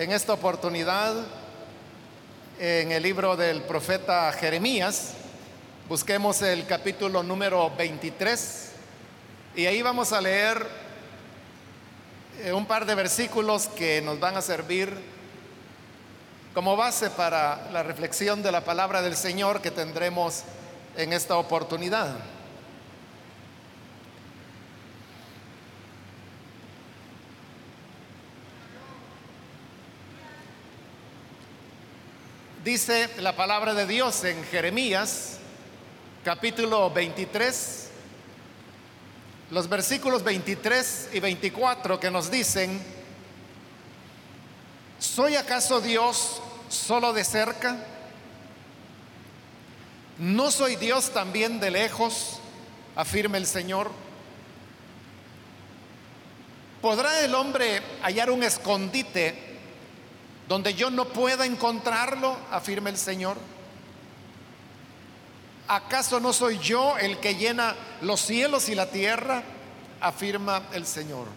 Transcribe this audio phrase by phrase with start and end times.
[0.00, 1.14] en esta oportunidad
[2.58, 5.10] en el libro del profeta Jeremías.
[5.90, 8.70] Busquemos el capítulo número 23
[9.56, 10.66] y ahí vamos a leer
[12.42, 14.90] eh, un par de versículos que nos van a servir
[16.54, 20.44] como base para la reflexión de la palabra del Señor que tendremos
[20.96, 22.16] en esta oportunidad.
[32.64, 35.38] Dice la palabra de Dios en Jeremías
[36.22, 37.88] capítulo 23,
[39.50, 42.78] los versículos 23 y 24 que nos dicen,
[44.98, 47.78] ¿soy acaso Dios solo de cerca?
[50.18, 52.40] ¿No soy Dios también de lejos?
[52.94, 53.90] afirma el Señor.
[56.82, 59.49] ¿Podrá el hombre hallar un escondite
[60.50, 63.36] donde yo no pueda encontrarlo, afirma el Señor.
[65.68, 69.44] ¿Acaso no soy yo el que llena los cielos y la tierra?
[70.00, 71.28] afirma el Señor.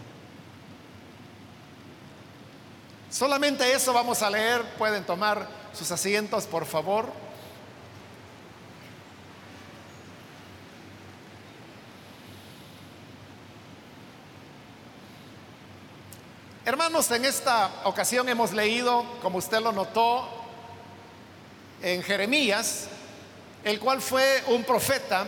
[3.12, 4.64] Solamente eso vamos a leer.
[4.80, 7.12] Pueden tomar sus asientos, por favor.
[16.66, 20.30] Hermanos, en esta ocasión hemos leído, como usted lo notó,
[21.82, 22.88] en Jeremías,
[23.66, 25.26] el cual fue un profeta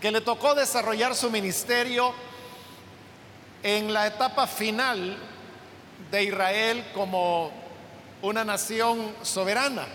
[0.00, 2.14] que le tocó desarrollar su ministerio
[3.62, 5.18] en la etapa final
[6.10, 7.52] de Israel como
[8.22, 9.86] una nación soberana.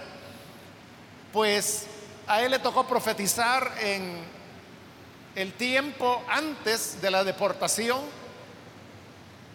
[1.33, 1.87] Pues
[2.27, 4.23] a él le tocó profetizar en
[5.33, 8.18] el tiempo antes de la deportación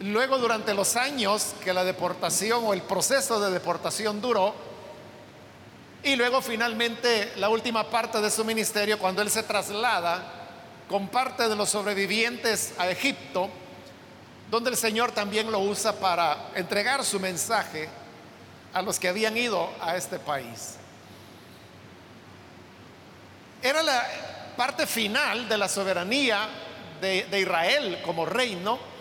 [0.00, 4.54] Luego, durante los años que la deportación o el proceso de deportación duró,
[6.02, 10.22] y luego finalmente la última parte de su ministerio, cuando él se traslada
[10.88, 13.48] con parte de los sobrevivientes a Egipto,
[14.50, 17.88] donde el Señor también lo usa para entregar su mensaje
[18.74, 20.74] a los que habían ido a este país.
[23.62, 24.06] Era la
[24.56, 26.48] parte final de la soberanía
[27.00, 28.93] de, de Israel como reino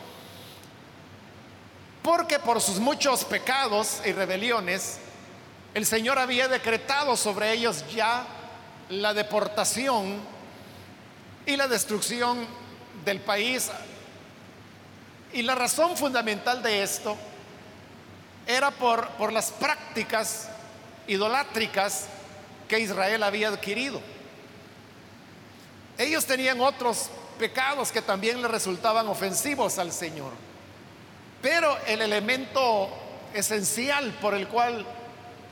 [2.04, 4.98] porque por sus muchos pecados y rebeliones,
[5.74, 8.28] el Señor había decretado sobre ellos ya
[8.90, 10.20] la deportación
[11.46, 12.46] y la destrucción
[13.06, 13.72] del país.
[15.32, 17.18] Y la razón fundamental de esto
[18.46, 20.50] era por, las prácticas
[21.08, 22.08] idolátricas
[22.68, 24.02] que Israel había adquirido.
[25.98, 27.10] Ellos tenían otros
[27.40, 30.32] pecados que también le resultaban ofensivos al Señor.
[31.44, 32.88] Pero el elemento
[33.34, 34.86] esencial por el cual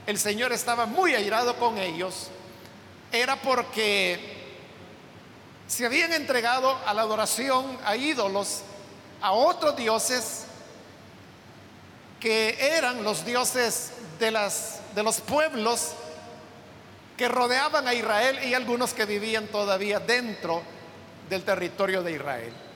[0.07, 2.29] el Señor estaba muy airado con ellos
[3.11, 4.17] era porque
[5.67, 8.61] se habían entregado a la adoración a ídolos,
[9.21, 10.45] a otros dioses
[12.21, 14.31] que eran los dioses de,
[14.95, 15.91] de los pueblos
[17.17, 20.63] que rodeaban a Israel y algunos que vivían todavía dentro
[21.29, 22.70] del territorio de Israel.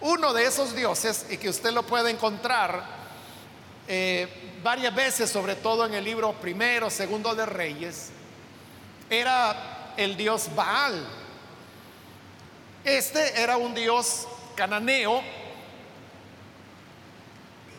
[0.00, 2.84] Uno de esos dioses, y que usted lo puede encontrar
[3.88, 4.28] eh,
[4.62, 8.10] varias veces, sobre todo en el libro primero, segundo de Reyes,
[9.10, 11.06] era el dios Baal.
[12.84, 15.22] Este era un dios cananeo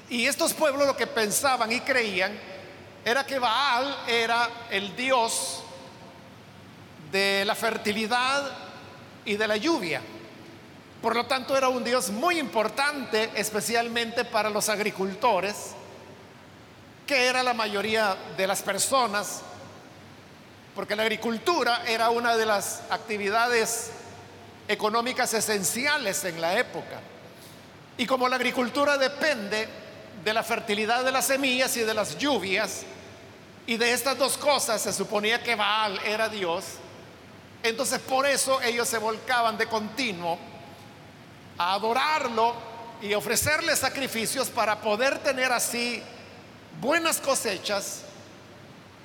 [0.09, 2.37] y estos pueblos lo que pensaban y creían
[3.05, 5.63] era que Baal era el dios
[7.11, 8.51] de la fertilidad
[9.25, 10.01] y de la lluvia.
[11.01, 15.71] Por lo tanto, era un Dios muy importante, especialmente para los agricultores,
[17.07, 19.41] que era la mayoría de las personas,
[20.75, 23.91] porque la agricultura era una de las actividades
[24.67, 26.99] económicas esenciales en la época.
[27.97, 29.67] Y como la agricultura depende
[30.23, 32.83] de la fertilidad de las semillas y de las lluvias,
[33.65, 36.65] y de estas dos cosas se suponía que Baal era Dios,
[37.63, 40.37] entonces por eso ellos se volcaban de continuo
[41.59, 42.55] a adorarlo
[43.01, 46.01] y ofrecerle sacrificios para poder tener así
[46.81, 48.03] buenas cosechas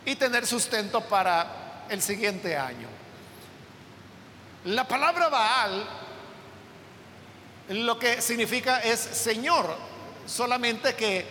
[0.07, 2.89] y tener sustento para el siguiente año.
[4.67, 5.87] La palabra Baal
[7.71, 9.75] lo que significa es Señor,
[10.27, 11.27] solamente que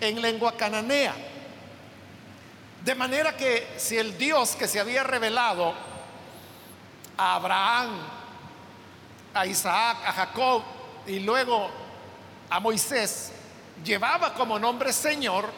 [0.00, 1.14] en lengua cananea.
[2.84, 5.74] De manera que si el Dios que se había revelado
[7.16, 7.98] a Abraham,
[9.36, 10.62] a Isaac, a Jacob
[11.06, 11.70] y luego
[12.50, 13.32] a Moisés,
[13.84, 15.50] llevaba como nombre Señor,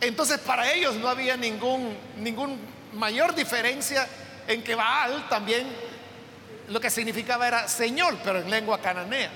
[0.00, 2.56] Entonces para ellos no había ningún, ningún
[2.92, 4.06] mayor diferencia
[4.46, 5.66] en que Baal también
[6.68, 9.30] lo que significaba era Señor, pero en lengua cananea.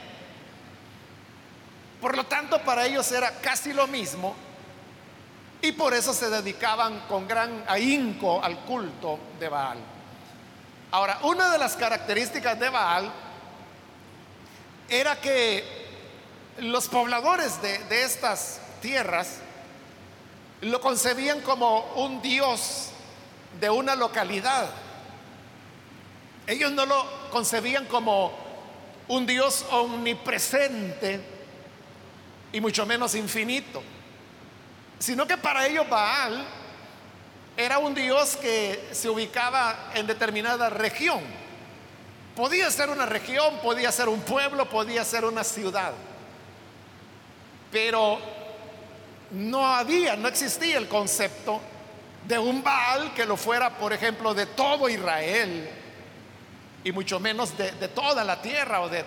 [2.00, 4.34] Por lo tanto, para ellos era casi lo mismo
[5.60, 9.78] y por eso se dedicaban con gran ahínco al culto de Baal.
[10.92, 13.10] Ahora, una de las características de Baal
[14.90, 15.64] era que
[16.58, 19.38] los pobladores de, estas tierras
[20.60, 22.90] lo concebían como un dios
[23.58, 24.68] de una localidad.
[26.46, 28.30] Ellos no lo concebían como
[29.08, 31.20] un Dios omnipresente
[32.52, 33.82] y mucho menos infinito,
[34.98, 36.46] sino que para ellos Baal
[37.56, 41.20] era un Dios que se ubicaba en determinada región.
[42.34, 45.92] Podía ser una región, podía ser un pueblo, podía ser una ciudad.
[47.70, 48.18] Pero
[49.32, 51.60] no había, no existía el concepto
[52.26, 55.68] de un Baal que lo fuera, por ejemplo, de todo Israel
[56.84, 59.04] y mucho menos de, toda la tierra o de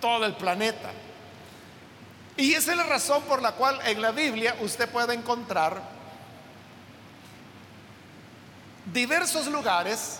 [0.00, 0.90] todo el planeta.
[2.36, 5.99] Y esa es la razón por la cual en la Biblia usted puede encontrar
[8.92, 10.18] diversos lugares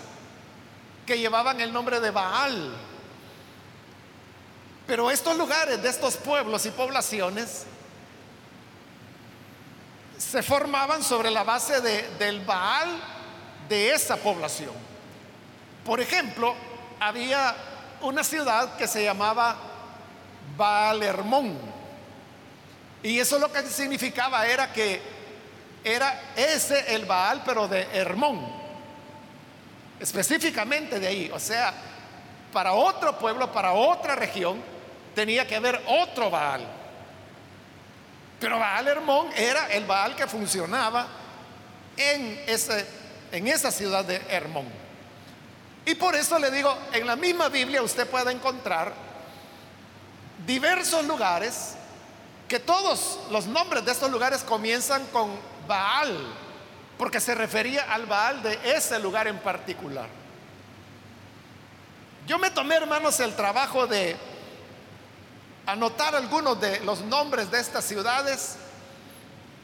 [1.07, 2.73] que llevaban el nombre de Baal.
[4.87, 7.65] Pero estos lugares de estos pueblos y poblaciones
[10.19, 12.89] se formaban sobre la base del Baal
[13.69, 14.75] de esa población.
[15.85, 16.55] Por ejemplo,
[16.99, 17.55] había
[18.03, 19.57] una ciudad que se llamaba
[20.57, 21.59] Baal Hermón.
[23.03, 25.01] Y eso lo que significaba era que
[25.83, 28.60] era ese el Baal, pero de Hermón.
[30.01, 31.31] Específicamente de ahí.
[31.33, 31.75] O sea,
[32.53, 34.63] para otro pueblo, para otra región,
[35.15, 36.67] tenía que haber otro Baal.
[38.41, 41.07] Pero Baal Hermón era el Baal que funcionaba
[41.97, 42.87] en, ese,
[43.31, 44.67] en esa ciudad de Hermón.
[45.85, 48.93] Y por eso le digo, en la misma Biblia usted puede encontrar
[50.47, 51.75] diversos lugares
[52.49, 55.31] que todos los nombres de estos lugares comienzan con
[55.69, 56.17] Baal,
[57.01, 60.07] porque se refería al Baal de ese lugar en particular.
[62.27, 64.19] Yo me tomé, hermanos, el trabajo de
[65.65, 68.59] anotar algunos de los nombres de estas ciudades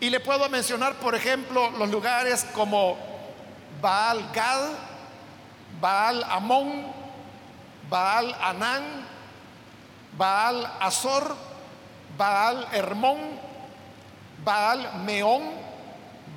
[0.01, 2.97] y le puedo mencionar, por ejemplo, los lugares como
[3.83, 4.71] Baal Gad,
[5.79, 6.91] Baal Amón,
[7.91, 8.83] Baal Anán,
[10.17, 11.37] Baal Azor,
[12.17, 13.19] Baal Hermón,
[14.43, 15.66] Baal Meón,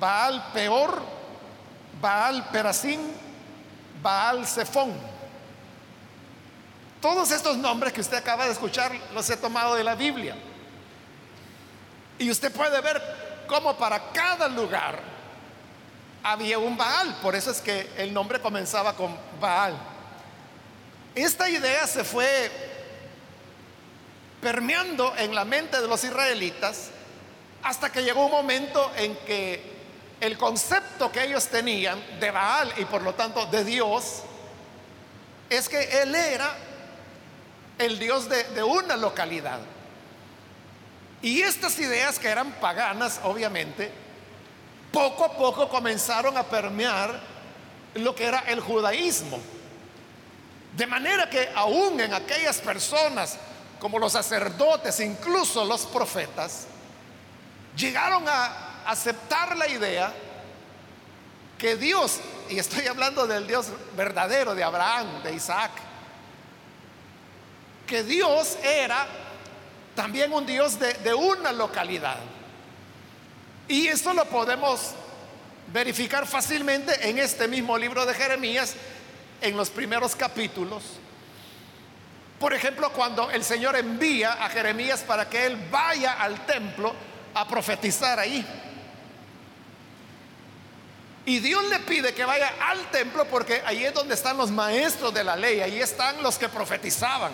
[0.00, 1.02] Baal Peor,
[2.00, 3.00] Baal Perasín,
[4.02, 4.92] Baal Sefón.
[7.00, 10.34] Todos estos nombres que usted acaba de escuchar los he tomado de la Biblia.
[12.18, 13.00] Y usted puede ver
[13.46, 14.98] cómo para cada lugar
[16.22, 17.14] había un Baal.
[17.22, 19.74] Por eso es que el nombre comenzaba con Baal.
[21.14, 22.50] Esta idea se fue
[24.40, 26.90] permeando en la mente de los israelitas
[27.62, 29.79] hasta que llegó un momento en que
[30.20, 34.22] el concepto que ellos tenían de Baal y por lo tanto de Dios
[35.48, 36.54] es que Él era
[37.78, 39.60] el Dios de, una localidad.
[41.22, 43.90] Y estas ideas que eran paganas, obviamente,
[44.92, 47.20] poco a poco comenzaron a permear
[47.94, 49.38] lo que era el judaísmo.
[50.76, 53.36] De manera que aún en aquellas personas,
[53.78, 56.66] como los sacerdotes, incluso los profetas,
[57.76, 60.12] llegaron a aceptar la idea
[61.58, 65.70] que Dios, y estoy hablando del Dios verdadero de Abraham, de Isaac,
[67.86, 69.06] que Dios era
[69.94, 72.16] también un Dios de, una localidad.
[73.68, 74.92] Y esto lo podemos
[75.72, 78.74] verificar fácilmente en este mismo libro de Jeremías,
[79.40, 80.82] en los primeros capítulos.
[82.38, 86.94] Por ejemplo, cuando el Señor envía a Jeremías para que él vaya al templo
[87.34, 88.46] a profetizar ahí.
[91.26, 95.12] Y Dios le pide que vaya al templo porque ahí es donde están los maestros
[95.12, 97.32] de la ley, ahí están los que profetizaban.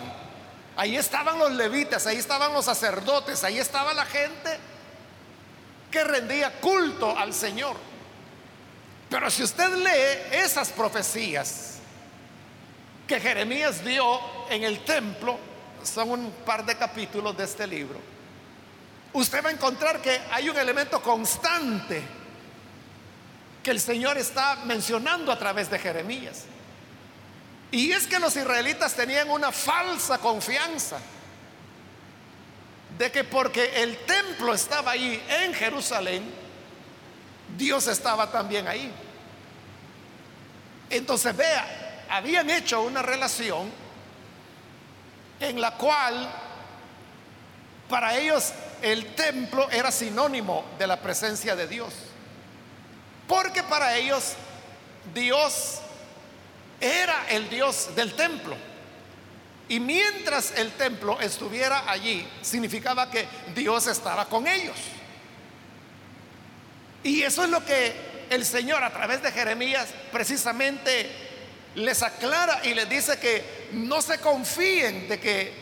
[0.75, 4.59] Ahí estaban los levitas, ahí estaban los sacerdotes, ahí estaba la gente
[5.89, 7.75] que rendía culto al Señor.
[9.09, 11.77] Pero si usted lee esas profecías
[13.07, 15.39] que Jeremías dio en el templo,
[15.81, 17.99] son un par de capítulos de este libro,
[19.13, 22.16] usted va a encontrar que hay un elemento constante
[23.67, 26.45] que el Señor está mencionando a través de Jeremías.
[27.69, 30.99] Y es que los israelitas tenían una falsa confianza
[32.97, 36.23] de que porque el templo estaba ahí en Jerusalén,
[37.57, 38.89] Dios estaba también ahí.
[40.89, 43.69] Entonces vea, habían hecho una relación
[45.41, 46.25] en la cual
[47.89, 52.06] para ellos el templo era sinónimo de la presencia de Dios.
[53.27, 54.33] Porque para ellos
[55.13, 55.79] Dios
[56.79, 58.55] era el Dios del templo.
[59.69, 64.77] Y mientras el templo estuviera allí, significaba que Dios estaba con ellos.
[67.03, 67.93] Y eso es lo que
[68.29, 71.09] el Señor a través de Jeremías precisamente
[71.75, 75.53] les aclara y les dice que no se confíen de que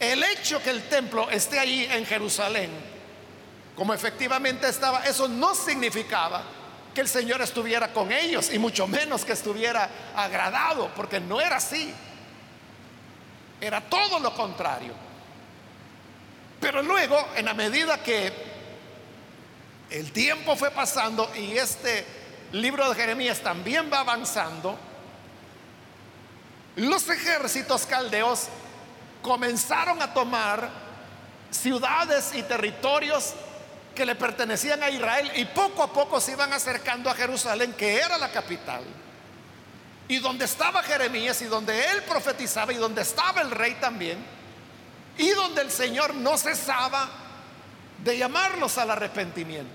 [0.00, 2.70] el hecho que el templo esté allí en Jerusalén,
[3.76, 6.42] como efectivamente estaba, eso no significaba
[6.94, 11.56] que el Señor estuviera con ellos y mucho menos que estuviera agradado, porque no era
[11.56, 11.92] así.
[13.60, 14.94] Era todo lo contrario.
[16.58, 18.32] Pero luego, en la medida que
[19.90, 22.06] el tiempo fue pasando y este
[22.52, 24.78] libro de Jeremías también va avanzando,
[26.76, 28.48] los ejércitos caldeos
[29.20, 30.70] comenzaron a tomar
[31.50, 33.34] ciudades y territorios
[33.96, 37.96] que le pertenecían a Israel y poco a poco se iban acercando a Jerusalén, que
[37.96, 38.84] era la capital.
[40.06, 44.24] Y donde estaba Jeremías y donde él profetizaba y donde estaba el rey también,
[45.18, 47.08] y donde el Señor no cesaba
[48.04, 49.72] de llamarlos al arrepentimiento.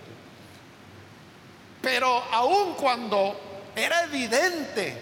[1.81, 5.01] Pero aun cuando era evidente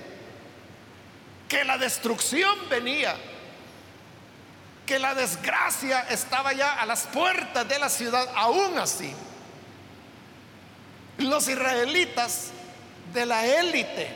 [1.47, 3.15] que la destrucción venía,
[4.89, 9.13] que la desgracia estaba ya a las puertas de la ciudad, aún así,
[11.19, 12.47] los israelitas
[13.13, 14.11] de la élite,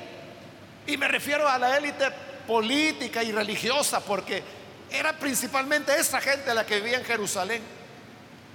[0.87, 2.09] y me refiero a la élite
[2.47, 4.41] política y religiosa, porque
[4.89, 7.61] era principalmente esa gente la que vivía en Jerusalén,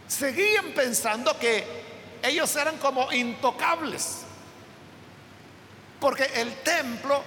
[0.09, 1.65] seguían pensando que
[2.21, 4.23] ellos eran como intocables,
[6.01, 7.23] porque el templo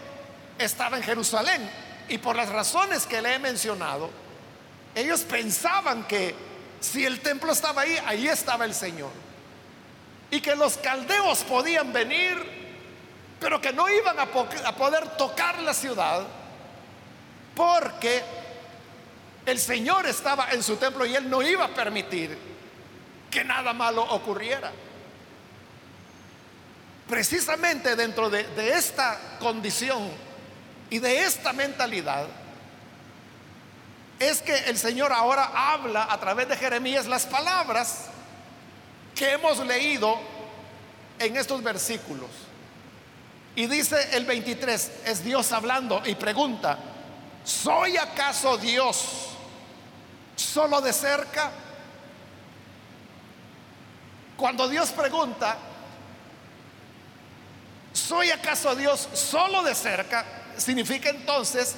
[0.60, 1.72] estaba en Jerusalén,
[2.10, 4.10] y por las razones que le he mencionado,
[4.96, 6.36] ellos pensaban que
[6.80, 9.12] si el templo estaba ahí, ahí estaba el Señor.
[10.32, 12.36] Y que los caldeos podían venir,
[13.40, 16.26] pero que no iban a, poder tocar la ciudad
[17.56, 18.24] porque
[19.46, 22.38] el Señor estaba en su templo y Él no iba a permitir
[23.30, 24.72] que nada malo ocurriera.
[27.08, 28.46] Precisamente dentro de,
[28.76, 30.10] esta condición
[30.90, 32.26] y de esta mentalidad,
[34.22, 38.06] es que el Señor ahora habla a través de Jeremías las palabras
[39.16, 40.16] que hemos leído
[41.18, 42.30] en estos versículos.
[43.56, 46.78] Y dice el 23, es Dios hablando y pregunta,
[47.44, 49.30] ¿soy acaso Dios
[50.36, 51.50] solo de cerca?
[54.38, 55.58] Cuando Dios pregunta,
[57.92, 60.24] ¿soy acaso Dios solo de cerca?
[60.58, 61.76] Significa entonces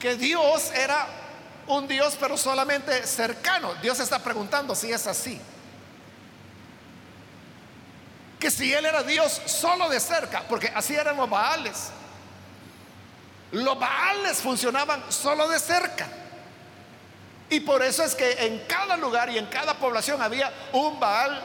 [0.00, 1.23] que Dios era
[1.66, 3.74] un Dios pero solamente cercano.
[3.76, 5.40] Dios está preguntando si es así.
[8.38, 11.90] Que si Él era Dios solo de cerca, porque así eran los Baales.
[13.52, 16.08] Los Baales funcionaban solo de cerca.
[17.48, 21.40] Y por eso es que en cada lugar y en cada población había un Baal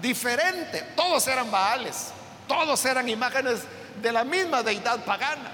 [0.00, 0.82] diferente.
[0.94, 2.12] Todos eran Baales.
[2.46, 3.60] Todos eran imágenes
[4.00, 5.52] de la misma deidad pagana.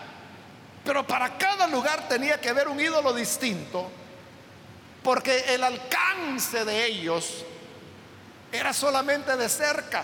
[0.85, 3.91] Pero para cada lugar tenía que haber un ídolo distinto
[5.05, 7.45] porque el alcance de ellos
[8.51, 10.03] era solamente de cerca.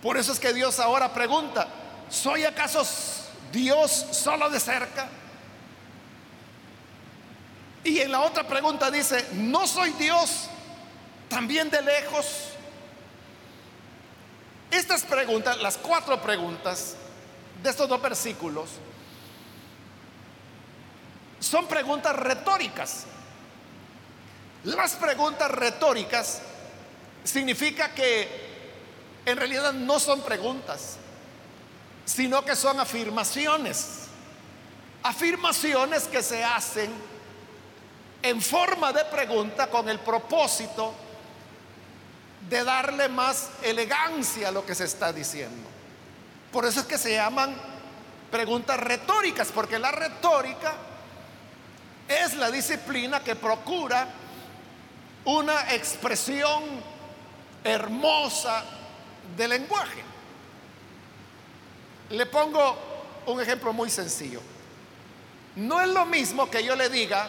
[0.00, 1.66] Por eso es que Dios ahora pregunta,
[2.08, 2.86] ¿soy acaso
[3.52, 5.08] Dios solo de cerca?
[7.84, 10.46] Y en la otra pregunta dice, ¿no soy Dios
[11.28, 12.50] también de lejos?
[14.70, 16.94] Estas preguntas, las cuatro preguntas
[17.62, 18.70] de estos dos versículos,
[21.42, 23.04] son preguntas retóricas.
[24.64, 26.40] Las preguntas retóricas
[27.24, 28.52] significa que
[29.26, 30.98] en realidad no son preguntas,
[32.04, 34.02] sino que son afirmaciones.
[35.02, 36.92] Afirmaciones que se hacen
[38.22, 40.94] en forma de pregunta con el propósito
[42.48, 45.68] de darle más elegancia a lo que se está diciendo.
[46.52, 47.52] Por eso es que se llaman
[48.30, 50.74] preguntas retóricas, porque la retórica
[52.20, 54.08] es la disciplina que procura
[55.24, 56.62] una expresión
[57.64, 58.64] hermosa
[59.36, 60.02] de lenguaje.
[62.10, 62.76] Le pongo
[63.26, 64.40] un ejemplo muy sencillo.
[65.56, 67.28] No es lo mismo que yo le diga,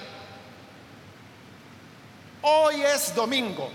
[2.41, 3.69] hoy es domingo,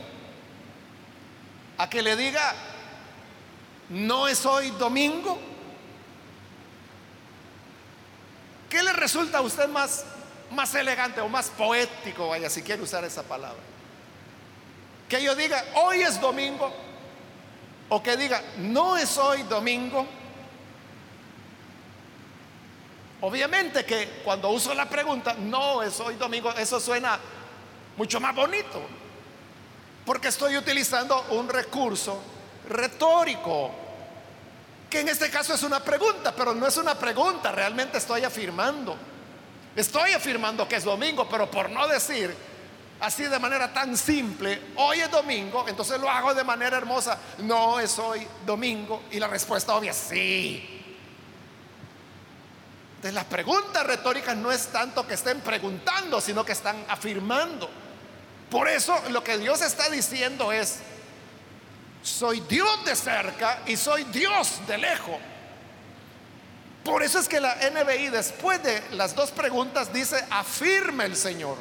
[1.77, 2.55] a que le diga,
[3.91, 5.38] no es hoy domingo?
[8.69, 10.05] ¿Qué le resulta a usted más,
[10.50, 13.61] más elegante o más poético, vaya, si quiere usar esa palabra?
[15.09, 16.73] Que yo diga, hoy es domingo,
[17.88, 20.07] o que diga, no es hoy domingo.
[23.21, 27.19] Obviamente que cuando uso la pregunta, no es hoy domingo, eso suena
[27.97, 28.81] mucho más bonito,
[30.05, 32.23] porque estoy utilizando un recurso
[32.69, 33.73] retórico,
[34.88, 38.97] que en este caso es una pregunta, pero no es una pregunta, realmente estoy afirmando.
[39.79, 42.35] Estoy afirmando que es domingo, pero por no decir
[42.99, 47.79] así de manera tan simple, hoy es domingo, entonces lo hago de manera hermosa, no
[47.79, 50.85] es hoy domingo, y la respuesta obvia, sí.
[52.97, 57.71] Entonces las preguntas retóricas no es tanto que estén preguntando, sino que están afirmando.
[58.51, 60.81] Por eso lo que Dios está diciendo es,
[62.03, 65.19] soy Dios de cerca y soy Dios de lejos.
[66.88, 71.59] Por eso es que la NBI después de las dos preguntas dice, afirma el Señor.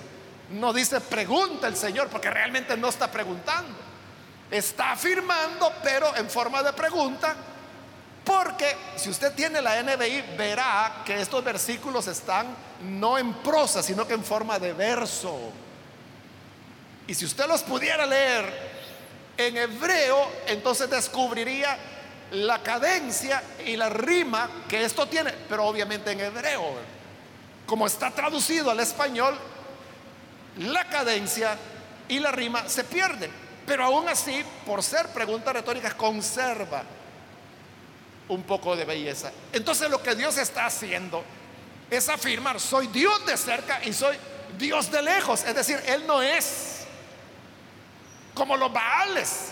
[0.51, 3.77] No dice, pregunta el Señor, porque realmente no está preguntando.
[4.49, 7.35] Está afirmando, pero en forma de pregunta,
[8.23, 12.47] porque si usted tiene la NBI, verá que estos versículos están
[12.83, 15.37] no en prosa, sino que en forma de verso.
[17.05, 18.45] Y si usted los pudiera leer
[19.35, 21.77] en hebreo, entonces descubriría
[22.31, 26.75] la cadencia y la rima que esto tiene, pero obviamente en hebreo.
[27.65, 29.37] Como está traducido al español,
[30.57, 31.57] la cadencia
[32.07, 33.31] y la rima se pierden.
[33.65, 36.83] Pero aún así, por ser pregunta retórica, conserva
[38.29, 39.31] un poco de belleza.
[39.51, 41.23] Entonces lo que Dios está haciendo
[41.89, 44.17] es afirmar, soy Dios de cerca y soy
[44.57, 45.43] Dios de lejos.
[45.43, 46.85] Es decir, Él no es
[48.33, 49.47] como los Baales,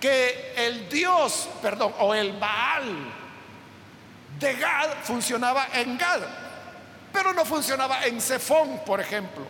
[0.00, 3.12] que el Dios, perdón, o el Baal
[4.38, 6.20] de Gad funcionaba en Gad,
[7.12, 9.46] pero no funcionaba en Sefón, por ejemplo.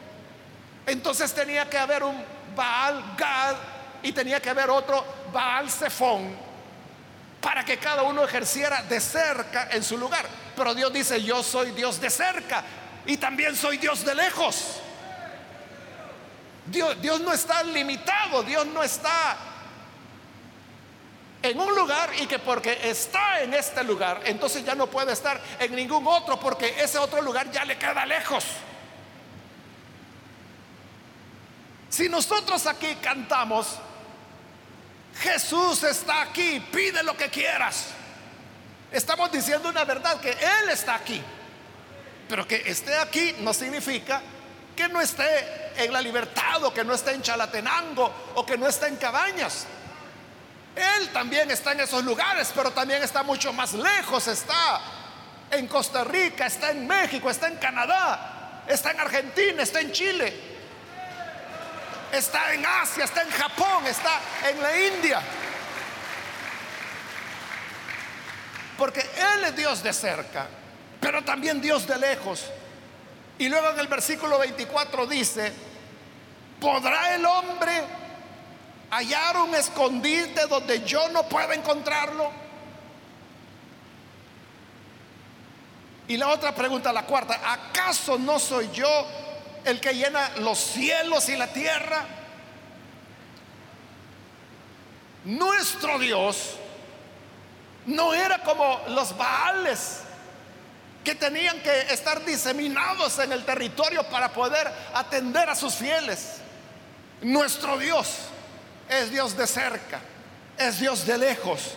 [0.86, 3.56] Entonces tenía que haber un Baal Gad
[4.02, 6.36] y tenía que haber otro Baal Sefón
[7.40, 10.26] para que cada uno ejerciera de cerca en su lugar.
[10.56, 12.62] Pero Dios dice, yo soy Dios de cerca
[13.04, 14.80] y también soy Dios de lejos.
[16.66, 19.36] Dios, no está limitado, Dios no está
[21.50, 25.40] en un lugar y que porque está en este lugar, entonces ya no puede estar
[25.58, 28.44] en ningún otro porque ese otro lugar ya le queda lejos.
[31.88, 33.78] Si nosotros aquí cantamos,
[35.20, 37.86] Jesús está aquí, pide lo que quieras.
[38.90, 41.22] Estamos diciendo una verdad, que Él está aquí.
[42.28, 44.20] Pero que esté aquí no significa
[44.74, 48.66] que no esté en la libertad o que no esté en Chalatenango o que no
[48.68, 49.66] esté en Cabañas.
[50.76, 54.28] Él también está en esos lugares, pero también está mucho más lejos.
[54.28, 54.80] Está
[55.50, 60.34] en Costa Rica, está en México, está en Canadá, está en Argentina, está en Chile,
[62.12, 65.22] está en Asia, está en Japón, está en la India.
[68.76, 70.46] Porque Él es Dios de cerca,
[71.00, 72.44] pero también Dios de lejos.
[73.38, 75.52] Y luego en el versículo 24 dice,
[76.60, 78.05] ¿podrá el hombre
[78.90, 82.30] hallar un escondite donde yo no pueda encontrarlo?
[86.08, 88.88] Y la otra pregunta, la cuarta, ¿acaso no soy yo
[89.64, 92.04] el que llena los cielos y la tierra?
[95.24, 96.54] Nuestro Dios
[97.86, 100.00] no era como los Baales
[101.02, 106.38] que tenían que estar diseminados en el territorio para poder atender a sus fieles.
[107.22, 108.08] Nuestro Dios
[108.88, 110.00] es Dios de cerca,
[110.58, 111.74] es Dios de lejos.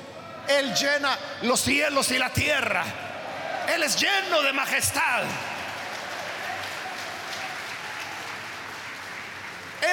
[0.48, 2.84] Él llena los cielos y la tierra.
[3.68, 5.24] Él es lleno de majestad.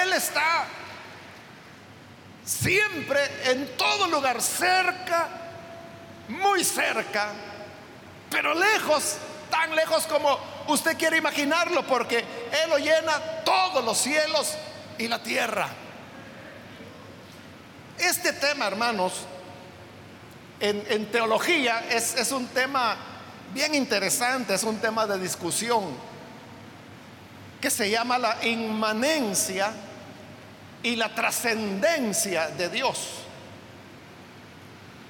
[0.03, 0.65] Él está
[2.45, 5.29] siempre en todo lugar, cerca,
[6.29, 7.33] muy cerca
[8.31, 9.17] pero lejos,
[9.51, 14.55] tan lejos como usted quiere imaginarlo, porque Él lo llena todos los cielos
[14.99, 15.69] y la tierra.
[17.99, 19.13] Este tema, hermanos,
[20.61, 22.97] en, teología es, un tema
[23.55, 25.85] bien interesante, es un tema de discusión
[27.61, 29.73] que se llama la inmanencia
[30.83, 32.99] y la trascendencia de Dios,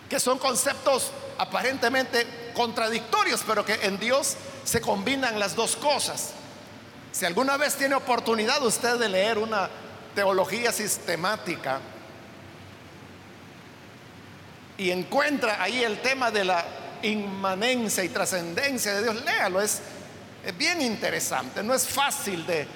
[0.08, 6.30] que son conceptos aparentemente contradictorios, pero que en Dios se combinan las dos cosas.
[7.12, 9.68] Si alguna vez tiene oportunidad usted de leer una
[10.14, 11.80] teología sistemática,
[14.78, 16.64] y encuentra ahí el tema de la
[17.02, 19.80] inmanencia y trascendencia de Dios, léalo, es,
[20.56, 22.66] bien interesante, no es fácil de,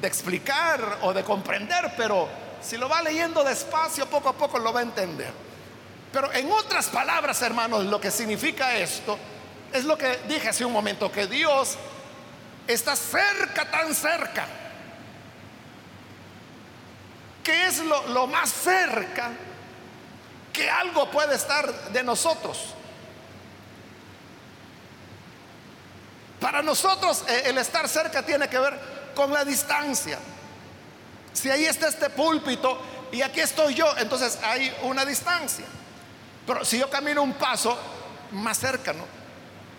[0.00, 2.28] de explicar o de comprender, pero
[2.62, 5.32] si lo va leyendo despacio, poco a poco lo va a entender.
[6.12, 9.18] Pero en otras palabras, hermanos, lo que significa esto
[9.72, 11.76] es lo que dije hace un momento, que Dios
[12.66, 14.46] está cerca, tan cerca,
[17.42, 19.30] que es lo, lo más cerca
[20.58, 22.74] que algo puede estar de nosotros.
[26.40, 28.76] Para nosotros eh, el estar cerca tiene que ver
[29.14, 30.18] con la distancia.
[31.32, 32.76] Si ahí está este púlpito
[33.12, 35.64] y aquí estoy yo, entonces hay una distancia.
[36.44, 37.78] Pero si yo camino un paso,
[38.32, 39.04] más cerca, ¿no?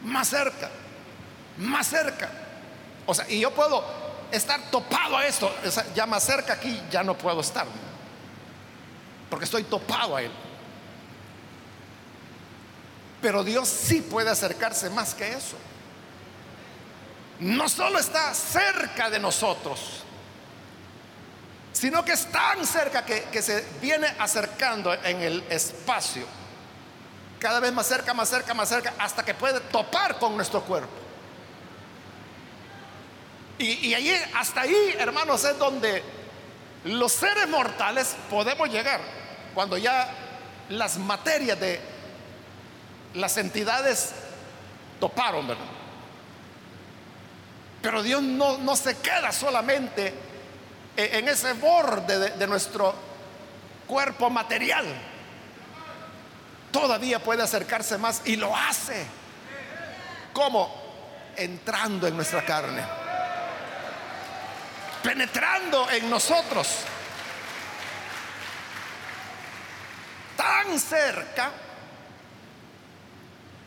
[0.03, 0.69] Más cerca,
[1.57, 2.29] más cerca.
[3.05, 3.83] O sea, y yo puedo
[4.31, 5.53] estar topado a esto,
[5.93, 7.65] ya más cerca aquí ya no puedo estar,
[9.29, 10.31] porque estoy topado a él.
[13.21, 15.57] Pero Dios sí puede acercarse más que eso.
[17.39, 20.03] No solo está cerca de nosotros,
[21.73, 26.25] sino que es tan cerca que, que se viene acercando en el espacio.
[27.39, 30.89] Cada vez más cerca, más cerca, más cerca, hasta que puede topar con nuestro cuerpo.
[33.57, 36.01] Y, y hasta ahí, hermanos, es donde
[36.85, 39.01] los seres mortales podemos llegar.
[39.53, 40.09] Cuando ya
[40.69, 41.81] las materias de
[43.13, 44.11] las entidades
[44.99, 45.63] toparon, ¿verdad?
[47.81, 50.13] Pero Dios no, no se queda solamente
[50.97, 52.93] en ese borde de, de nuestro
[53.87, 54.85] cuerpo material.
[56.71, 59.05] Todavía puede acercarse más y lo hace.
[60.33, 60.71] ¿Cómo?
[61.35, 62.83] Entrando en nuestra carne.
[65.01, 66.67] Penetrando en nosotros.
[70.35, 71.51] Tan cerca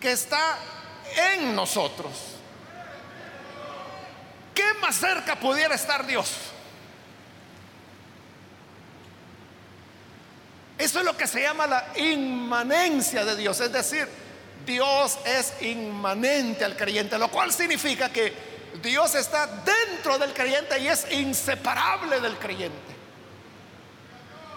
[0.02, 0.58] que está
[1.36, 2.10] en nosotros.
[4.52, 6.28] ¿Qué más cerca pudiera estar Dios?
[10.76, 14.08] Eso es lo que se llama la inmanencia de Dios, es decir,
[14.66, 18.34] Dios es inmanente al creyente, lo cual significa que
[18.82, 22.92] Dios está dentro del creyente y es inseparable del creyente.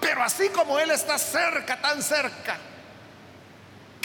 [0.02, 2.58] Pero así como Él está cerca, tan cerca,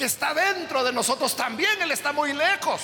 [0.00, 2.80] que está dentro de nosotros, también Él está muy lejos.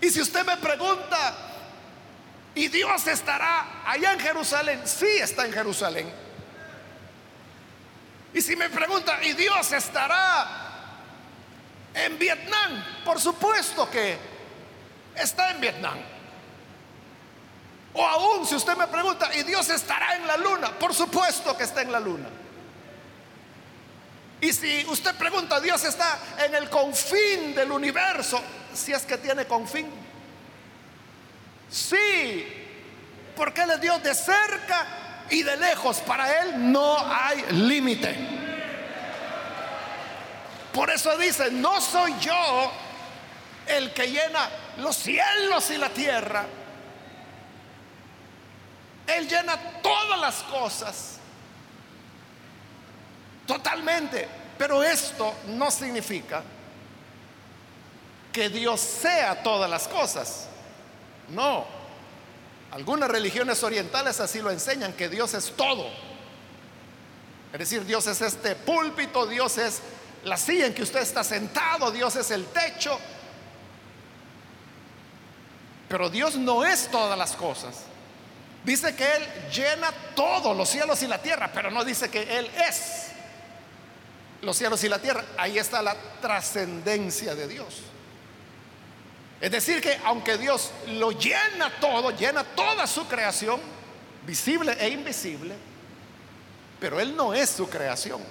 [0.00, 1.34] Y si usted me pregunta,
[2.54, 4.80] ¿y Dios estará allá en Jerusalén?
[4.86, 6.10] Sí, está en Jerusalén.
[8.32, 10.48] Y si me pregunta, ¿y Dios estará
[11.92, 12.82] en Vietnam?
[13.04, 14.16] Por supuesto que
[15.14, 15.98] está en Vietnam.
[17.92, 20.78] O aún si usted me pregunta, ¿y Dios estará en la luna?
[20.78, 22.30] Por supuesto que está en la luna.
[24.44, 28.42] Y si usted pregunta, Dios está en el confín del universo,
[28.74, 29.90] si es que tiene confín.
[31.70, 32.46] Sí,
[33.34, 34.86] porque Él es Dios de cerca
[35.30, 36.00] y de lejos.
[36.00, 38.14] Para Él no hay límite.
[40.74, 42.70] Por eso dice, no soy yo
[43.66, 46.44] el que llena los cielos y la tierra.
[49.06, 51.14] Él llena todas las cosas.
[53.46, 54.28] Totalmente.
[54.56, 56.42] Pero esto no significa
[58.32, 60.48] que Dios sea todas las cosas.
[61.28, 61.64] No.
[62.72, 65.88] Algunas religiones orientales así lo enseñan, que Dios es todo.
[67.52, 69.80] Es decir, Dios es este púlpito, Dios es
[70.24, 72.98] la silla en que usted está sentado, Dios es el techo.
[75.88, 77.82] Pero Dios no es todas las cosas.
[78.64, 82.50] Dice que Él llena todos los cielos y la tierra, pero no dice que Él
[82.68, 83.13] es
[84.44, 85.24] los cielos y la tierra.
[85.36, 87.82] Ahí está la trascendencia de Dios.
[89.40, 93.60] Es decir, que aunque Dios lo llena todo, llena toda su creación,
[94.26, 95.54] visible e invisible,
[96.80, 98.22] pero Él no es su creación.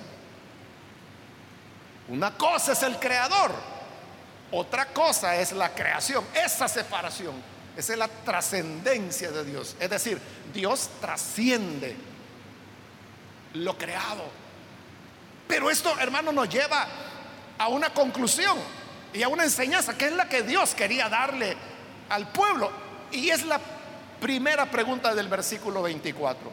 [2.08, 3.52] Una cosa es el creador,
[4.52, 7.36] otra cosa es la creación, esa separación,
[7.78, 9.76] esa es la trascendencia de Dios.
[9.80, 10.19] Es decir,
[10.54, 11.95] Dios trasciende
[13.54, 14.42] lo creado.
[15.53, 16.87] Pero esto, hermano, nos lleva
[17.59, 18.57] a una conclusión
[19.13, 21.55] y a una enseñanza, que es la que Dios quería darle
[22.09, 22.71] al pueblo.
[23.11, 23.61] Y es la
[24.19, 26.51] primera pregunta del versículo 24.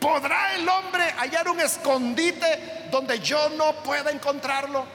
[0.00, 4.86] ¿Podrá el hombre hallar un escondite donde yo no pueda encontrarlo?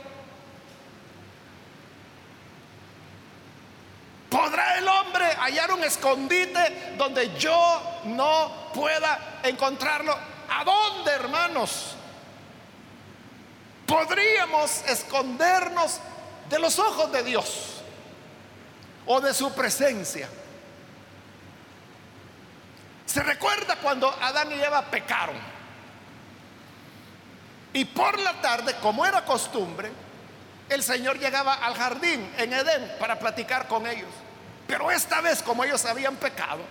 [4.28, 10.18] ¿Podrá el hombre hallar un escondite donde yo no pueda encontrarlo?
[10.50, 11.96] ¿A dónde, hermanos?
[13.86, 16.00] Podríamos escondernos
[16.50, 17.82] de los ojos de Dios
[19.06, 20.28] o de su presencia.
[23.06, 25.38] Se recuerda cuando Adán y Eva pecaron.
[27.74, 29.92] Y por la tarde, como era costumbre,
[30.70, 34.10] el Señor llegaba al jardín en Edén para platicar con ellos.
[34.68, 36.62] Pero esta vez, como ellos habían pecado,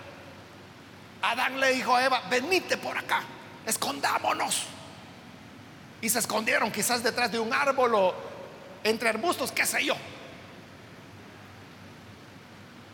[1.21, 3.21] Adán le dijo a Eva, venite por acá,
[3.65, 4.67] escondámonos.
[6.05, 8.13] Y se escondieron quizás detrás de un árbol o
[8.83, 9.95] entre arbustos, qué sé yo.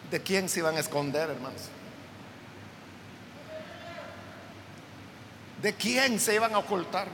[0.10, 1.63] ¿De quién se iban a esconder, hermanos?
[5.62, 7.10] ¿De quién se iban a ocultar?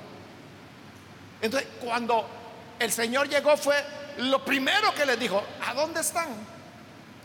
[1.41, 2.29] Entonces, cuando
[2.77, 3.83] el Señor llegó fue
[4.17, 6.27] lo primero que les dijo, ¿a dónde están?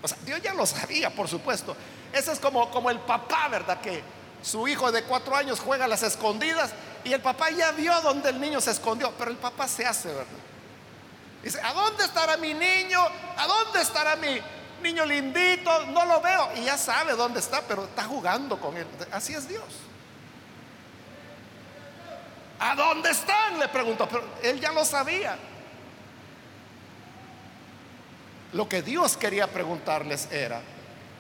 [0.00, 1.76] O sea, Dios ya lo sabía, por supuesto.
[2.10, 3.82] Ese es como, como el papá, ¿verdad?
[3.82, 4.02] Que
[4.40, 6.72] su hijo de cuatro años juega a las escondidas
[7.04, 10.08] y el papá ya vio dónde el niño se escondió, pero el papá se hace,
[10.08, 10.26] ¿verdad?
[11.42, 13.00] Dice, ¿a dónde estará mi niño?
[13.36, 14.40] ¿A dónde estará mi
[14.82, 15.86] niño lindito?
[15.86, 16.50] No lo veo.
[16.56, 18.86] Y ya sabe dónde está, pero está jugando con él.
[19.10, 19.64] Así es Dios.
[22.60, 23.58] ¿A dónde están?
[23.58, 25.36] Le preguntó, pero él ya lo sabía.
[28.52, 30.60] Lo que Dios quería preguntarles era,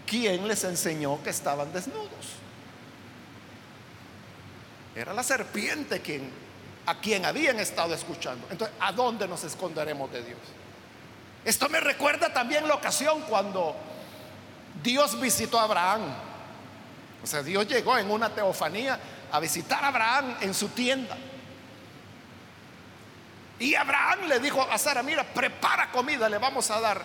[0.06, 2.41] ¿quién les enseñó que estaban desnudos?
[4.94, 6.02] Era la serpiente
[6.86, 8.46] a quien habían estado escuchando.
[8.50, 10.40] Entonces, ¿a dónde nos esconderemos de Dios?
[11.44, 13.74] Esto me recuerda también la ocasión cuando
[14.82, 16.02] Dios visitó a Abraham.
[17.22, 18.98] O sea, Dios llegó en una teofanía
[19.30, 21.16] a visitar a Abraham en su tienda.
[23.58, 27.02] Y Abraham le dijo a Sara, mira, prepara comida, le vamos a dar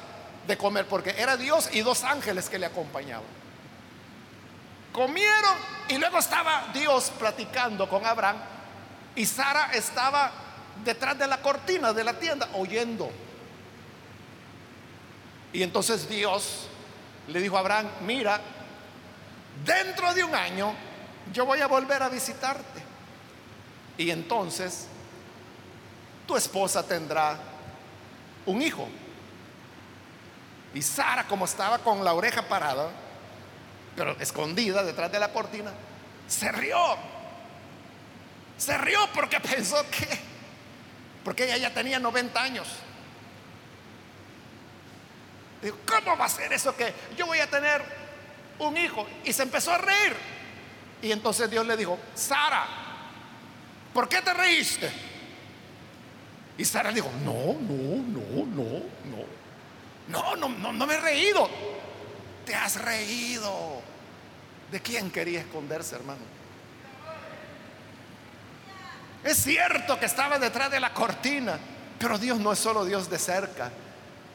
[0.48, 3.26] de comer, porque era Dios y dos ángeles que le acompañaban.
[4.92, 5.56] Comieron
[5.90, 8.38] y luego estaba Dios platicando con Abraham
[9.16, 10.32] y Sara estaba
[10.84, 13.10] detrás de la cortina de la tienda oyendo.
[15.54, 16.68] Y entonces Dios
[17.28, 18.40] le dijo a Abraham, mira,
[19.66, 20.74] dentro de un año
[21.34, 22.84] yo voy a volver a visitarte.
[23.98, 24.88] Y entonces
[26.28, 27.38] tu esposa tendrá
[28.46, 28.88] un hijo.
[30.74, 32.90] Y Sara, como estaba con la oreja parada,
[33.98, 35.72] pero escondida detrás de la cortina,
[36.28, 36.78] se rió.
[38.56, 40.08] Se rió porque pensó que,
[41.24, 42.68] porque ella ya tenía 90 años.
[45.64, 47.84] Dijo, ¿cómo va a ser eso que yo voy a tener
[48.60, 49.08] un hijo?
[49.26, 50.16] Y se empezó a reír.
[51.02, 52.68] Y entonces Dios le dijo, Sara,
[53.94, 54.92] ¿por qué te reíste?
[56.60, 59.38] Y Sara dijo, no, no, no, no, no.
[60.08, 61.50] No, no, no, no me he reído.
[62.48, 63.82] Te has reído.
[64.72, 66.22] ¿De quién quería esconderse, hermano?
[69.24, 71.60] Es cierto que estaba detrás de la cortina,
[72.00, 73.70] pero Dios no es solo Dios de cerca.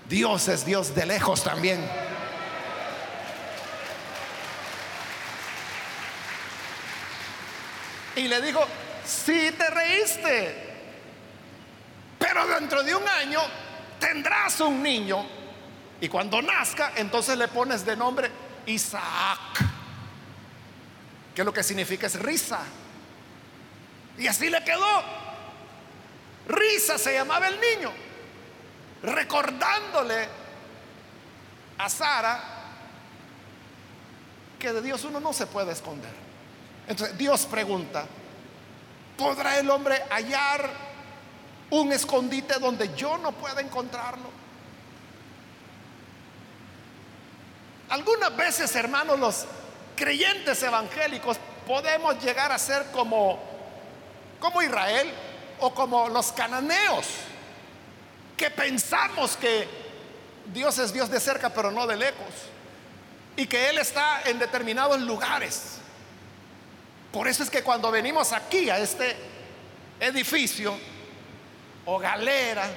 [0.06, 1.82] Dios es Dios de lejos también.
[8.16, 8.62] Y le dijo,
[9.06, 10.74] sí te reíste,
[12.18, 13.40] pero dentro de un año
[13.98, 15.41] tendrás un niño
[16.02, 18.30] y cuando nazca, entonces le pones de nombre
[18.66, 19.38] Isaac,
[21.34, 22.60] que lo que significa es risa.
[24.18, 25.02] Y así le quedó.
[26.48, 27.92] Risa se llamaba el niño,
[29.02, 30.28] recordándole
[31.78, 32.42] a Sara
[34.58, 36.12] que de Dios uno no se puede esconder.
[36.88, 38.04] Entonces Dios pregunta,
[39.16, 40.68] ¿podrá el hombre hallar
[41.72, 44.41] un escondite donde yo no pueda encontrarlo.
[47.92, 49.44] Algunas veces, hermanos, los
[49.94, 53.38] creyentes evangélicos podemos llegar a ser como,
[54.40, 55.12] como Israel
[55.60, 57.06] o como los cananeos,
[58.34, 59.68] que pensamos que
[60.54, 62.32] Dios es Dios de cerca, pero no de lejos,
[63.36, 65.76] y que Él está en determinados lugares.
[67.12, 69.14] Por eso es que cuando venimos aquí a este
[70.00, 70.78] edificio,
[71.84, 72.70] o galera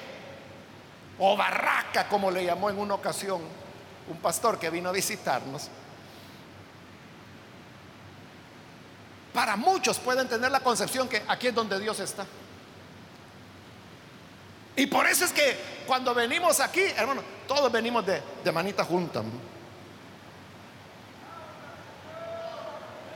[1.18, 3.65] o barraca, como le llamó en una ocasión
[4.08, 5.68] un pastor que vino a visitarnos.
[9.32, 12.26] Para muchos pueden tener la concepción que aquí es donde Dios está.
[14.76, 19.22] Y por eso es que cuando venimos aquí, hermano, todos venimos de, manita junta.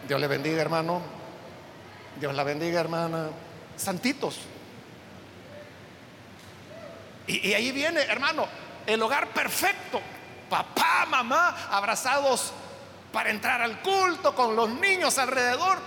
[0.08, 1.02] Dios le bendiga, hermano.
[2.18, 3.28] Dios la bendiga, hermana.
[3.76, 4.40] Santitos.
[7.26, 8.46] Y, ahí viene, hermano,
[8.86, 10.00] el hogar perfecto.
[10.50, 12.52] Papá, mamá, abrazados
[13.12, 15.78] para entrar al culto con los niños alrededor.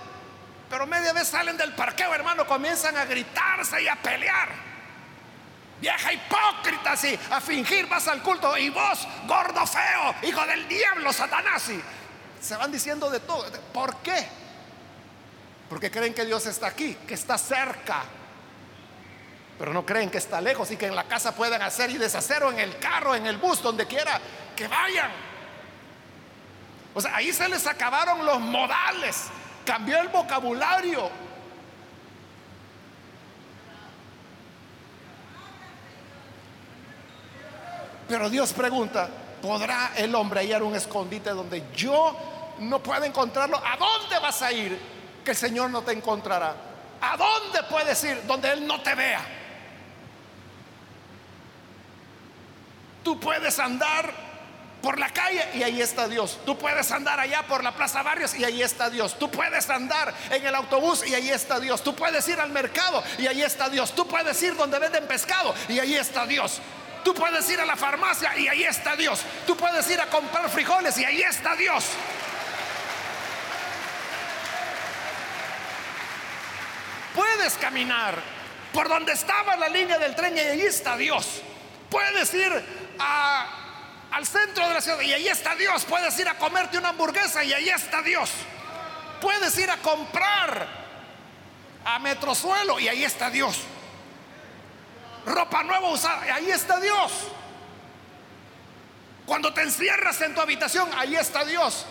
[0.70, 4.48] Pero media vez salen del parqueo, hermano, comienzan a gritarse y a pelear.
[5.80, 8.56] Vieja hipócrita, así, a fingir vas al culto.
[8.56, 11.70] Y vos, gordo feo, hijo del diablo, Satanás.
[12.40, 13.44] se van diciendo de todo.
[13.72, 14.26] ¿Por qué?
[15.68, 18.02] Porque creen que Dios está aquí, que está cerca.
[19.58, 22.42] Pero no creen que está lejos y que en la casa puedan hacer y deshacer
[22.42, 24.20] o en el carro, en el bus, donde quiera
[24.54, 25.10] que vayan.
[26.94, 29.26] O sea, ahí se les acabaron los modales,
[29.64, 31.10] cambió el vocabulario.
[38.08, 39.08] Pero Dios pregunta,
[39.42, 42.16] ¿podrá el hombre hallar un escondite donde yo
[42.60, 43.56] no pueda encontrarlo?
[43.56, 44.78] ¿A dónde vas a ir
[45.24, 46.54] que el Señor no te encontrará?
[47.00, 49.24] ¿A dónde puedes ir donde Él no te vea?
[53.02, 54.33] Tú puedes andar
[54.84, 56.38] por la calle y ahí está Dios.
[56.44, 59.18] Tú puedes andar allá por la Plaza Barrios y ahí está Dios.
[59.18, 61.82] Tú puedes andar en el autobús y ahí está Dios.
[61.82, 63.94] Tú puedes ir al mercado y ahí está Dios.
[63.94, 66.60] Tú puedes ir donde venden pescado y ahí está Dios.
[67.02, 69.22] Tú puedes ir a la farmacia y ahí está Dios.
[69.46, 71.86] Tú puedes ir a comprar frijoles y ahí está Dios.
[77.14, 78.18] Puedes caminar
[78.70, 81.40] por donde estaba la línea del tren y ahí está Dios.
[81.88, 82.52] Puedes ir
[84.14, 85.84] al centro de la ciudad y ahí está Dios.
[85.84, 88.30] Puedes ir a comerte una hamburguesa y ahí está Dios.
[89.20, 90.66] Puedes ir a comprar
[91.84, 93.58] a Metrosuelo y ahí está Dios
[95.26, 97.12] ropa nueva usada, ahí está Dios.
[99.26, 101.86] Cuando te encierras en tu habitación, ahí está Dios.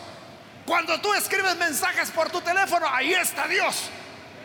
[0.66, 3.90] Cuando tú escribes mensajes por tu teléfono, ahí está Dios.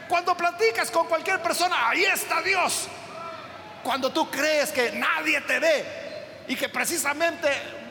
[0.09, 2.88] Cuando platicas con cualquier persona, ahí está Dios.
[3.83, 6.08] Cuando tú crees que nadie te ve
[6.48, 7.48] y que precisamente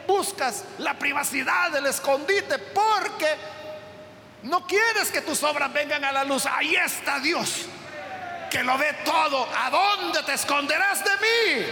[0.07, 3.35] buscas la privacidad del escondite porque
[4.43, 7.67] no quieres que tus obras vengan a la luz, ahí está Dios
[8.49, 9.47] que lo ve todo.
[9.55, 11.65] ¿A dónde te esconderás de mí?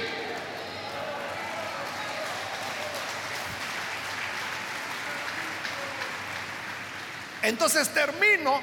[7.44, 8.60] Entonces termino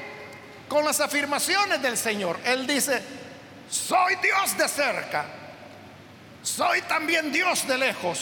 [0.69, 2.39] con las afirmaciones del Señor.
[2.45, 3.03] Él dice,
[3.71, 5.25] soy Dios de cerca,
[6.43, 8.19] soy también Dios de lejos,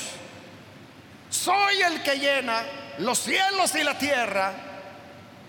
[1.29, 2.63] soy el que llena
[2.99, 4.53] los cielos y la tierra.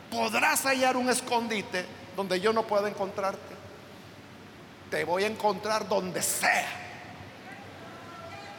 [0.09, 3.61] Podrás hallar un escondite donde yo no pueda encontrarte
[4.91, 6.67] te voy a encontrar donde sea.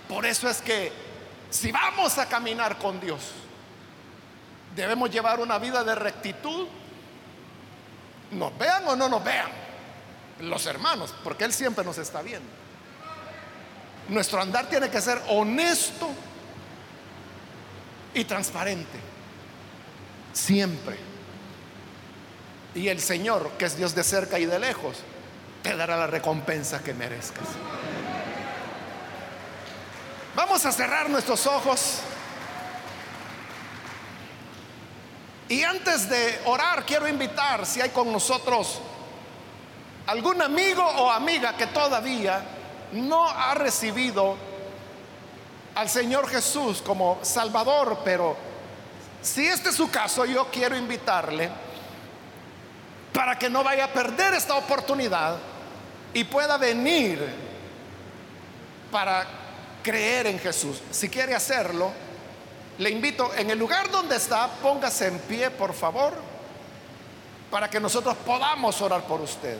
[0.08, 0.90] Por eso es que
[1.50, 3.20] si vamos a caminar con Dios,
[4.74, 6.66] debemos llevar una vida de rectitud.
[8.32, 9.50] Nos vean o no nos vean
[10.40, 12.48] los hermanos, porque Él siempre nos está viendo.
[14.08, 16.10] Nuestro andar tiene que ser honesto
[18.14, 18.98] y transparente.
[20.32, 20.96] Siempre.
[22.74, 24.98] Y el Señor, que es Dios de cerca y de lejos,
[25.62, 27.46] te dará la recompensa que merezcas.
[30.34, 31.98] Vamos a cerrar nuestros ojos.
[35.48, 38.80] Y antes de orar, quiero invitar si hay con nosotros
[40.06, 42.42] algún amigo o amiga que todavía
[42.92, 44.36] no ha recibido
[45.74, 48.36] al Señor Jesús como Salvador, pero
[49.22, 51.50] si este es su caso, yo quiero invitarle
[53.12, 55.36] para que no vaya a perder esta oportunidad
[56.14, 57.24] y pueda venir
[58.90, 59.26] para
[59.82, 60.80] creer en Jesús.
[60.90, 61.90] Si quiere hacerlo,
[62.78, 66.12] le invito en el lugar donde está, póngase en pie, por favor,
[67.50, 69.56] para que nosotros podamos orar por usted.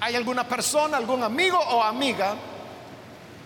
[0.00, 2.34] ¿Hay alguna persona, algún amigo o amiga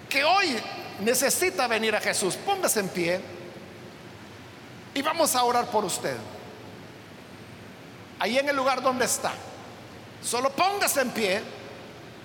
[0.09, 0.57] que hoy
[1.01, 2.37] necesita venir a Jesús?
[2.37, 3.21] Póngase en pie
[4.95, 6.17] y vamos a orar por usted.
[8.19, 9.33] Ahí en el lugar donde está.
[10.23, 11.43] Solo póngase en pie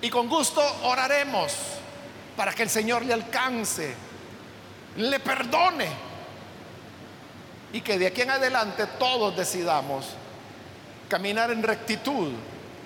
[0.00, 1.52] y con gusto oraremos
[2.36, 3.94] para que el Señor le alcance,
[4.96, 5.88] le perdone
[7.72, 10.06] y que de aquí en adelante todos decidamos
[11.08, 12.32] caminar en rectitud,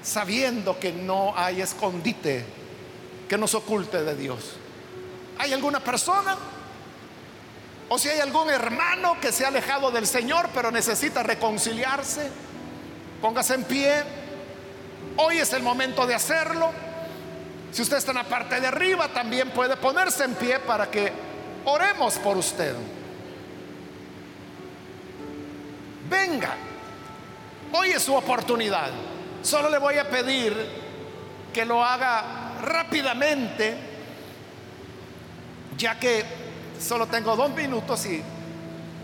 [0.03, 2.45] sabiendo que no hay escondite
[3.29, 4.57] que nos oculte de Dios.
[5.39, 6.37] ¿Hay alguna persona?
[7.89, 12.31] O si hay algún hermano que se ha alejado del Señor pero necesita reconciliarse,
[13.21, 14.23] póngase en pie
[15.17, 16.71] Hoy es el momento de hacerlo.
[17.71, 21.13] Si usted está en la parte de arriba, también puede ponerse en pie para que
[21.65, 22.75] oremos por usted.
[26.09, 26.55] Venga,
[27.73, 28.91] hoy es su oportunidad.
[29.43, 30.55] Solo le voy a pedir
[31.53, 33.77] que lo haga rápidamente,
[35.77, 36.25] ya que
[36.81, 38.23] solo tengo dos minutos y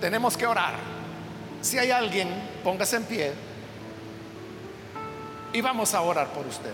[0.01, 0.75] tenemos que orar.
[1.61, 2.29] Si hay alguien,
[2.63, 3.33] póngase en pie
[5.53, 6.73] y vamos a orar por usted.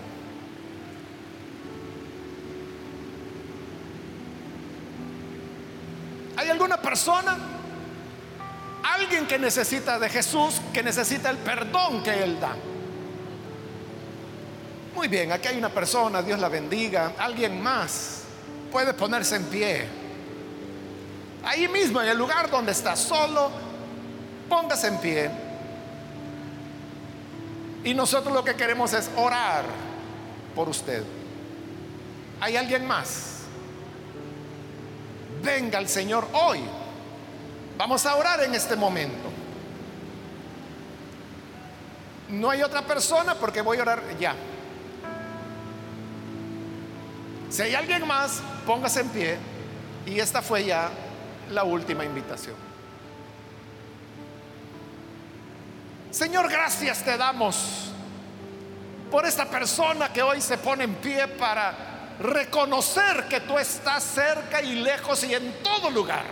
[6.36, 7.36] ¿Hay alguna persona?
[8.82, 12.54] Alguien que necesita de Jesús, que necesita el perdón que Él da.
[14.94, 17.12] Muy bien, aquí hay una persona, Dios la bendiga.
[17.18, 18.22] Alguien más
[18.70, 19.86] puede ponerse en pie.
[21.44, 23.50] Ahí mismo, en el lugar donde está solo,
[24.48, 25.30] póngase en pie.
[27.84, 29.64] Y nosotros lo que queremos es orar
[30.54, 31.02] por usted.
[32.40, 33.40] ¿Hay alguien más?
[35.42, 36.60] Venga el Señor hoy.
[37.76, 39.28] Vamos a orar en este momento.
[42.30, 44.34] No hay otra persona porque voy a orar ya.
[47.54, 49.38] Si hay alguien más, póngase en pie.
[50.06, 50.90] Y esta fue ya
[51.52, 52.56] la última invitación.
[56.10, 57.92] Señor, gracias te damos
[59.08, 64.60] por esta persona que hoy se pone en pie para reconocer que tú estás cerca
[64.60, 66.24] y lejos y en todo lugar.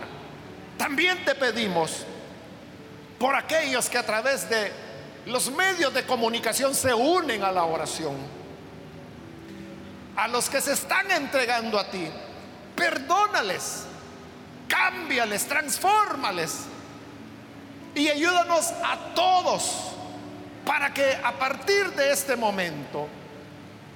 [0.77, 2.05] También te pedimos
[3.17, 4.73] por aquellos que a través de
[5.27, 8.42] los medios de comunicación se unen a la oración
[10.15, 12.07] a los que se están entregando a ti,
[12.75, 13.85] perdónales,
[14.67, 16.65] cámbiales, transfórmales
[17.95, 19.93] y ayúdanos a todos
[20.65, 23.07] para que a partir de este momento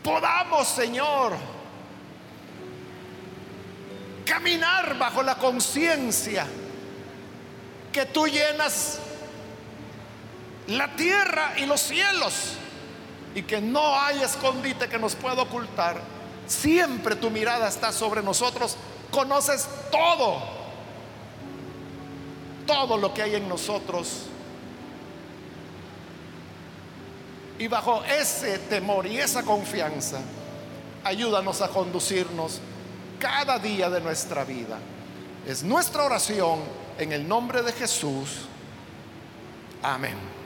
[0.04, 1.34] podamos, Señor,
[4.26, 6.46] caminar bajo la conciencia
[7.92, 9.00] que tú llenas
[10.68, 12.58] la tierra y los cielos
[13.36, 16.02] y que no hay escondite que nos pueda ocultar.
[16.48, 18.76] Siempre tu mirada está sobre nosotros.
[19.12, 20.42] Conoces todo,
[22.66, 24.24] todo lo que hay en nosotros.
[27.60, 30.20] Y bajo ese temor y esa confianza,
[31.04, 32.62] ayúdanos a conducirnos
[33.20, 34.78] cada día de nuestra vida.
[35.46, 36.60] Es nuestra oración
[37.00, 38.42] en el nombre de Jesús.
[39.82, 40.37] Amén.